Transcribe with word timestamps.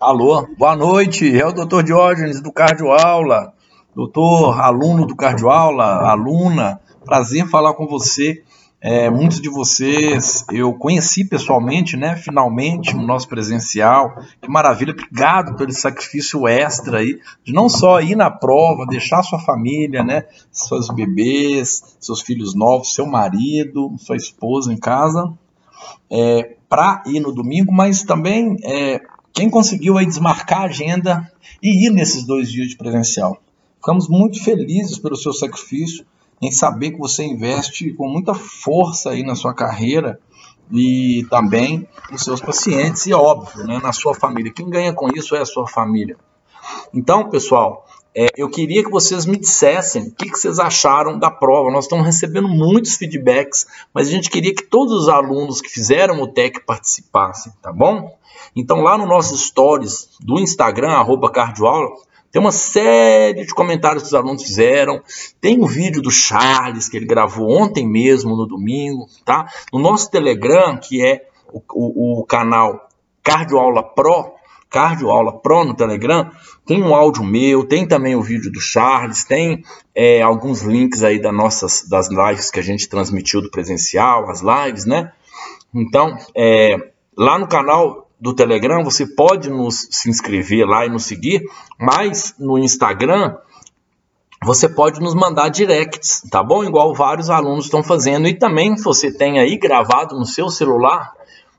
Alô, 0.00 0.44
boa 0.58 0.74
noite, 0.74 1.38
é 1.38 1.46
o 1.46 1.52
doutor 1.52 1.84
Diógenes 1.84 2.40
do 2.40 2.52
Cardioaula. 2.52 3.54
Doutor, 3.94 4.60
aluno 4.60 5.06
do 5.06 5.14
Cardioaula, 5.14 5.84
aluna, 6.10 6.80
prazer 7.04 7.46
falar 7.48 7.74
com 7.74 7.86
você. 7.86 8.42
É, 8.80 9.08
muitos 9.08 9.40
de 9.40 9.48
vocês 9.48 10.44
eu 10.50 10.74
conheci 10.74 11.24
pessoalmente, 11.24 11.96
né? 11.96 12.16
Finalmente, 12.16 12.94
no 12.94 13.06
nosso 13.06 13.28
presencial. 13.28 14.16
Que 14.42 14.50
maravilha, 14.50 14.92
obrigado 14.92 15.56
pelo 15.56 15.72
sacrifício 15.72 16.48
extra 16.48 16.98
aí, 16.98 17.20
de 17.44 17.52
não 17.52 17.68
só 17.68 18.00
ir 18.00 18.16
na 18.16 18.30
prova, 18.32 18.86
deixar 18.86 19.22
sua 19.22 19.38
família, 19.38 20.02
né? 20.02 20.24
Seus 20.50 20.88
bebês, 20.88 21.96
seus 22.00 22.20
filhos 22.20 22.52
novos, 22.52 22.94
seu 22.94 23.06
marido, 23.06 23.94
sua 23.98 24.16
esposa 24.16 24.72
em 24.72 24.76
casa, 24.76 25.32
é, 26.10 26.56
para 26.68 27.04
ir 27.06 27.20
no 27.20 27.32
domingo, 27.32 27.72
mas 27.72 28.02
também 28.02 28.56
é, 28.64 29.00
quem 29.34 29.50
conseguiu 29.50 29.98
aí 29.98 30.06
desmarcar 30.06 30.62
a 30.62 30.66
agenda 30.66 31.30
e 31.60 31.86
ir 31.86 31.90
nesses 31.90 32.24
dois 32.24 32.50
dias 32.50 32.68
de 32.68 32.76
presencial. 32.76 33.36
Ficamos 33.76 34.08
muito 34.08 34.42
felizes 34.42 34.96
pelo 34.96 35.16
seu 35.16 35.32
sacrifício 35.32 36.06
em 36.40 36.52
saber 36.52 36.92
que 36.92 36.98
você 36.98 37.24
investe 37.24 37.92
com 37.92 38.08
muita 38.08 38.32
força 38.32 39.10
aí 39.10 39.24
na 39.24 39.34
sua 39.34 39.52
carreira 39.52 40.20
e 40.72 41.26
também 41.28 41.86
nos 42.10 42.22
seus 42.22 42.40
pacientes 42.40 43.06
e 43.06 43.12
óbvio, 43.12 43.66
né, 43.66 43.80
na 43.82 43.92
sua 43.92 44.14
família. 44.14 44.52
Quem 44.52 44.70
ganha 44.70 44.92
com 44.92 45.08
isso 45.08 45.34
é 45.34 45.40
a 45.40 45.46
sua 45.46 45.66
família. 45.66 46.16
Então, 46.94 47.28
pessoal, 47.28 47.86
é, 48.16 48.28
eu 48.36 48.48
queria 48.48 48.84
que 48.84 48.90
vocês 48.90 49.26
me 49.26 49.36
dissessem 49.36 50.02
o 50.04 50.10
que, 50.12 50.30
que, 50.30 50.38
vocês 50.38 50.60
acharam 50.60 51.18
da 51.18 51.30
prova. 51.30 51.70
Nós 51.72 51.84
estamos 51.84 52.06
recebendo 52.06 52.48
muitos 52.48 52.96
feedbacks, 52.96 53.66
mas 53.92 54.06
a 54.06 54.10
gente 54.10 54.30
queria 54.30 54.54
que 54.54 54.62
todos 54.62 54.92
os 54.94 55.08
alunos 55.08 55.60
que 55.60 55.68
fizeram 55.68 56.22
o 56.22 56.28
TEC 56.28 56.64
participassem, 56.64 57.52
tá 57.60 57.72
bom? 57.72 58.16
Então, 58.54 58.80
lá 58.80 58.96
no 58.96 59.06
nosso 59.06 59.36
stories 59.36 60.10
do 60.20 60.38
Instagram, 60.38 60.92
cardioaula, 61.32 61.88
tem 62.30 62.40
uma 62.40 62.52
série 62.52 63.44
de 63.44 63.54
comentários 63.54 64.02
que 64.02 64.08
os 64.08 64.14
alunos 64.14 64.42
fizeram. 64.42 65.02
Tem 65.40 65.60
um 65.60 65.66
vídeo 65.66 66.02
do 66.02 66.10
Charles 66.10 66.88
que 66.88 66.96
ele 66.96 67.06
gravou 67.06 67.48
ontem 67.50 67.88
mesmo, 67.88 68.36
no 68.36 68.46
domingo, 68.46 69.06
tá? 69.24 69.48
No 69.72 69.78
nosso 69.78 70.10
Telegram, 70.10 70.76
que 70.76 71.04
é 71.04 71.26
o, 71.52 71.60
o, 71.72 72.20
o 72.20 72.26
canal 72.26 72.88
Cardioaula 73.22 73.82
Pro, 73.82 74.32
Cardioaula 74.74 75.38
Pro 75.38 75.64
no 75.64 75.72
Telegram, 75.72 76.28
tem 76.66 76.82
um 76.82 76.92
áudio 76.92 77.22
meu, 77.22 77.64
tem 77.64 77.86
também 77.86 78.16
o 78.16 78.22
vídeo 78.22 78.50
do 78.50 78.60
Charles, 78.60 79.22
tem 79.22 79.64
é, 79.94 80.20
alguns 80.20 80.62
links 80.62 81.04
aí 81.04 81.22
das 81.22 81.32
nossas 81.32 81.88
das 81.88 82.08
lives 82.08 82.50
que 82.50 82.58
a 82.58 82.62
gente 82.62 82.88
transmitiu 82.88 83.40
do 83.40 83.52
presencial, 83.52 84.28
as 84.28 84.42
lives, 84.42 84.84
né? 84.84 85.12
Então, 85.72 86.18
é, 86.36 86.74
lá 87.16 87.38
no 87.38 87.46
canal 87.46 88.10
do 88.20 88.34
Telegram, 88.34 88.82
você 88.82 89.06
pode 89.06 89.48
nos 89.48 89.86
se 89.92 90.10
inscrever 90.10 90.66
lá 90.66 90.84
e 90.84 90.90
nos 90.90 91.04
seguir, 91.04 91.44
mas 91.78 92.34
no 92.36 92.58
Instagram 92.58 93.36
você 94.42 94.68
pode 94.68 95.00
nos 95.00 95.14
mandar 95.14 95.50
directs, 95.50 96.20
tá 96.28 96.42
bom? 96.42 96.64
Igual 96.64 96.92
vários 96.94 97.30
alunos 97.30 97.66
estão 97.66 97.82
fazendo. 97.82 98.26
E 98.26 98.34
também, 98.34 98.74
você 98.74 99.12
tem 99.12 99.38
aí 99.38 99.56
gravado 99.56 100.18
no 100.18 100.26
seu 100.26 100.48
celular, 100.50 101.12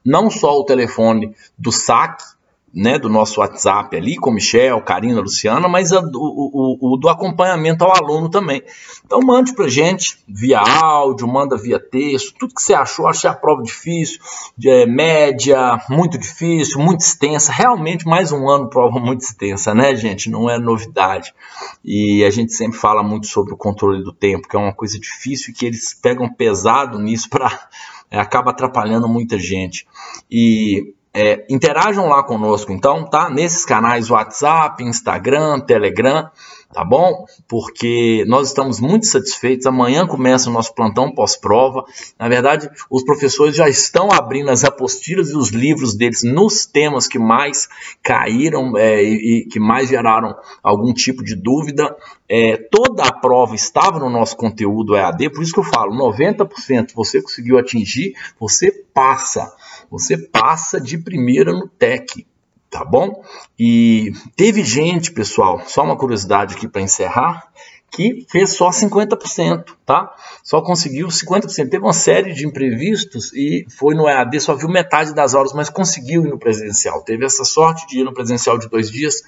não 0.04 0.30
só 0.30 0.52
o 0.60 0.66
telefone 0.66 1.34
do 1.58 1.72
saque, 1.72 2.35
né, 2.76 3.00
do 3.00 3.08
nosso 3.08 3.40
WhatsApp 3.40 3.96
ali, 3.96 4.18
com 4.18 4.32
Michel, 4.32 4.82
Karina, 4.82 5.22
Luciana, 5.22 5.66
mas 5.70 5.94
a, 5.94 6.02
o, 6.02 6.10
o, 6.14 6.94
o, 6.94 6.98
do 6.98 7.08
acompanhamento 7.08 7.86
ao 7.86 7.96
aluno 7.96 8.30
também. 8.30 8.62
Então 9.06 9.22
mande 9.22 9.56
para 9.56 9.70
gente 9.70 10.20
via 10.28 10.60
áudio, 10.60 11.26
manda 11.26 11.56
via 11.56 11.80
texto, 11.80 12.36
tudo 12.38 12.54
que 12.54 12.62
você 12.62 12.74
achou, 12.74 13.08
achei 13.08 13.30
a 13.30 13.34
prova 13.34 13.64
difícil, 13.64 14.20
é, 14.66 14.86
média, 14.86 15.80
muito 15.90 16.18
difícil, 16.18 16.82
muito 16.82 17.00
extensa, 17.00 17.50
realmente 17.50 18.06
mais 18.06 18.34
um 18.34 18.50
ano 18.50 18.70
prova 18.70 19.00
muito 19.00 19.22
extensa, 19.22 19.74
né 19.74 19.96
gente, 19.96 20.30
não 20.30 20.50
é 20.50 20.60
novidade. 20.60 21.34
E 21.82 22.26
a 22.26 22.30
gente 22.30 22.52
sempre 22.52 22.78
fala 22.78 23.02
muito 23.02 23.28
sobre 23.28 23.54
o 23.54 23.58
controle 23.58 24.04
do 24.04 24.12
tempo, 24.12 24.50
que 24.50 24.56
é 24.58 24.60
uma 24.60 24.74
coisa 24.74 25.00
difícil 25.00 25.52
e 25.52 25.54
que 25.54 25.66
eles 25.66 25.94
pegam 25.94 26.28
pesado 26.28 27.00
nisso 27.00 27.30
para... 27.30 27.70
É, 28.12 28.20
acaba 28.20 28.52
atrapalhando 28.52 29.08
muita 29.08 29.40
gente. 29.40 29.88
E 30.30 30.94
é, 31.16 31.46
interajam 31.50 32.10
lá 32.10 32.22
conosco, 32.22 32.74
então, 32.74 33.10
tá? 33.10 33.30
Nesses 33.30 33.64
canais 33.64 34.10
WhatsApp, 34.10 34.84
Instagram, 34.84 35.62
Telegram, 35.62 36.30
tá 36.74 36.84
bom? 36.84 37.26
Porque 37.48 38.26
nós 38.28 38.50
estamos 38.50 38.82
muito 38.82 39.06
satisfeitos. 39.06 39.66
Amanhã 39.66 40.06
começa 40.06 40.50
o 40.50 40.54
nosso 40.54 40.76
plantão 40.76 41.16
pós-prova. 41.16 41.86
Na 42.20 42.28
verdade, 42.28 42.70
os 42.90 43.02
professores 43.06 43.56
já 43.56 43.70
estão 43.70 44.12
abrindo 44.12 44.52
as 44.52 44.66
apostilas 44.66 45.30
e 45.30 45.38
os 45.38 45.52
livros 45.52 45.96
deles 45.96 46.22
nos 46.22 46.66
temas 46.66 47.08
que 47.08 47.18
mais 47.18 47.70
caíram 48.04 48.78
é, 48.78 49.02
e, 49.02 49.44
e, 49.44 49.46
que 49.46 49.58
mais 49.58 49.88
geraram 49.88 50.36
algum 50.62 50.94
tipo 50.94 51.24
de 51.24 51.34
dúvida. 51.34 51.96
É, 52.28 52.58
toda 52.58 53.04
a 53.04 53.14
prova 53.14 53.54
estava 53.54 54.00
no 54.00 54.10
nosso 54.10 54.36
conteúdo 54.36 54.96
EAD, 54.96 55.30
por 55.30 55.44
isso 55.44 55.54
que 55.54 55.60
eu 55.60 55.64
falo: 55.64 55.94
90% 55.94 56.94
você 56.96 57.22
conseguiu 57.22 57.58
atingir, 57.60 58.14
você 58.40 58.72
passa 58.94 59.54
você 59.90 60.18
passa 60.18 60.80
de 60.80 60.98
primeira 60.98 61.54
no 61.54 61.68
TEC, 61.68 62.26
tá 62.70 62.84
bom? 62.84 63.24
E 63.58 64.12
teve 64.36 64.64
gente, 64.64 65.12
pessoal, 65.12 65.62
só 65.66 65.84
uma 65.84 65.98
curiosidade 65.98 66.56
aqui 66.56 66.68
para 66.68 66.82
encerrar, 66.82 67.48
que 67.92 68.26
fez 68.30 68.52
só 68.52 68.70
50%, 68.72 69.64
tá? 69.86 70.14
Só 70.44 70.62
conseguiu 70.62 71.08
50%. 71.08 71.70
Teve 71.70 71.78
uma 71.78 71.94
série 71.94 72.34
de 72.34 72.46
imprevistos 72.46 73.32
e 73.34 73.66
foi 73.70 73.96
no 73.96 74.08
EAD, 74.08 74.40
só 74.42 74.54
viu 74.54 74.68
metade 74.68 75.14
das 75.14 75.34
aulas, 75.34 75.54
mas 75.54 75.70
conseguiu 75.70 76.26
ir 76.26 76.30
no 76.30 76.38
presencial. 76.38 77.02
Teve 77.04 77.26
essa 77.26 77.46
sorte 77.46 77.88
de 77.88 78.00
ir 78.00 78.04
no 78.04 78.14
presencial 78.14 78.58
de 78.58 78.68
dois 78.68 78.92
dias 78.92 79.24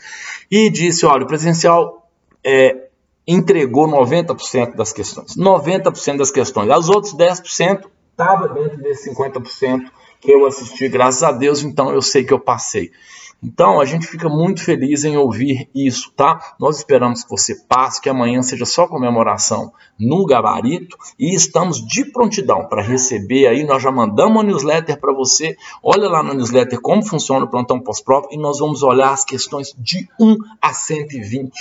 e 0.52 0.70
disse: 0.70 1.06
olha, 1.06 1.24
o 1.24 1.28
presencial 1.28 2.10
é, 2.44 2.87
entregou 3.28 3.88
90% 3.88 4.76
das 4.76 4.94
questões. 4.94 5.36
90% 5.36 6.18
das 6.18 6.32
questões. 6.32 6.70
Os 6.70 6.90
outros 6.90 7.14
10% 7.14 7.86
estava 8.12 8.48
dentro 8.48 8.78
desses 8.78 9.14
50% 9.14 9.92
que 10.20 10.32
eu 10.32 10.46
assisti, 10.46 10.88
graças 10.88 11.22
a 11.22 11.32
Deus, 11.32 11.62
então 11.62 11.92
eu 11.92 12.02
sei 12.02 12.24
que 12.24 12.34
eu 12.34 12.40
passei. 12.40 12.92
Então 13.42 13.80
a 13.80 13.86
gente 13.86 14.08
fica 14.08 14.28
muito 14.28 14.64
feliz 14.64 15.04
em 15.04 15.16
ouvir 15.16 15.70
isso, 15.74 16.12
tá? 16.16 16.56
Nós 16.60 16.78
esperamos 16.78 17.24
que 17.24 17.30
você 17.30 17.56
passe, 17.68 18.02
que 18.02 18.10
amanhã 18.10 18.42
seja 18.42 18.66
só 18.66 18.88
comemoração 18.88 19.72
no 20.00 20.26
gabarito 20.26 20.98
e 21.20 21.36
estamos 21.36 21.86
de 21.86 22.06
prontidão 22.06 22.66
para 22.68 22.82
receber 22.82 23.48
aí. 23.48 23.64
Nós 23.64 23.82
já 23.84 23.92
mandamos 23.92 24.38
uma 24.38 24.44
newsletter 24.44 25.00
para 25.00 25.14
você. 25.14 25.56
Olha 25.84 26.10
lá 26.10 26.24
na 26.24 26.34
newsletter 26.34 26.82
como 26.82 27.06
funciona 27.06 27.46
o 27.46 27.50
plantão 27.50 27.80
pós-prova 27.80 28.28
e 28.32 28.38
nós 28.38 28.60
vamos 28.60 28.82
olhar 28.82 29.12
as 29.12 29.24
questões 29.24 29.74
de 29.78 30.08
1 30.20 30.38
a 30.62 30.74
120 30.74 31.52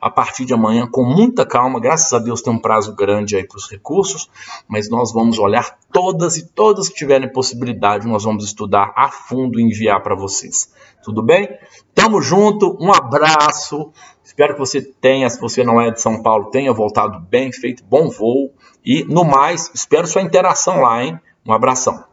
a 0.00 0.10
partir 0.10 0.44
de 0.44 0.54
amanhã 0.54 0.86
com 0.86 1.04
muita 1.04 1.44
calma. 1.46 1.80
Graças 1.80 2.12
a 2.12 2.18
Deus 2.18 2.42
tem 2.42 2.52
um 2.52 2.58
prazo 2.58 2.94
grande 2.94 3.36
aí 3.36 3.46
para 3.46 3.56
os 3.56 3.70
recursos, 3.70 4.30
mas 4.68 4.88
nós 4.88 5.12
vamos 5.12 5.38
olhar 5.38 5.76
todas 5.96 6.36
e 6.36 6.46
todas 6.46 6.90
que 6.90 6.94
tiverem 6.94 7.32
possibilidade, 7.32 8.06
nós 8.06 8.24
vamos 8.24 8.44
estudar 8.44 8.92
a 8.94 9.08
fundo 9.08 9.58
e 9.58 9.62
enviar 9.62 10.02
para 10.02 10.14
vocês. 10.14 10.70
Tudo 11.02 11.22
bem? 11.22 11.48
Tamo 11.94 12.20
junto, 12.20 12.76
um 12.78 12.92
abraço. 12.92 13.90
Espero 14.22 14.52
que 14.52 14.58
você 14.58 14.82
tenha, 14.82 15.30
se 15.30 15.40
você 15.40 15.64
não 15.64 15.80
é 15.80 15.90
de 15.90 16.02
São 16.02 16.22
Paulo, 16.22 16.50
tenha 16.50 16.70
voltado 16.70 17.18
bem, 17.18 17.50
feito 17.50 17.82
bom 17.82 18.10
voo. 18.10 18.52
E 18.84 19.04
no 19.04 19.24
mais, 19.24 19.70
espero 19.74 20.06
sua 20.06 20.20
interação 20.20 20.82
lá, 20.82 21.02
hein? 21.02 21.18
Um 21.46 21.54
abração. 21.54 22.04